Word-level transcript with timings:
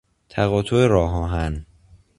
تقاطع 0.29 0.85
راه 0.87 1.09
آهن 1.25 1.65